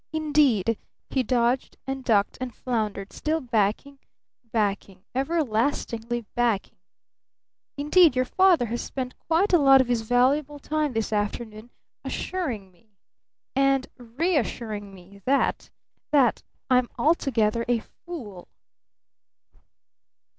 [0.11, 0.79] "Indeed"
[1.11, 3.99] he dodged and ducked and floundered, still backing,
[4.51, 6.79] backing, everlastingly backing
[7.77, 11.69] "indeed, your father has spent quite a lot of his valuable time this afternoon
[12.03, 12.95] assuring me
[13.55, 15.69] and reassuring me that
[16.09, 18.47] that I'm altogether a fool!"